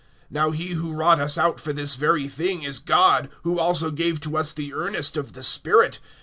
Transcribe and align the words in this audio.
(5)Now 0.33 0.51
he 0.51 0.69
who 0.69 0.93
wrought 0.93 1.19
us 1.21 1.37
out 1.37 1.59
for 1.59 1.73
this 1.73 1.95
very 1.95 2.27
thing 2.27 2.63
is 2.63 2.79
God, 2.79 3.29
who 3.43 3.59
also 3.59 3.91
gave 3.91 4.19
to 4.21 4.35
us 4.35 4.51
the 4.51 4.73
earnest 4.73 5.15
of 5.15 5.33
the 5.33 5.43
Spirit. 5.43 5.99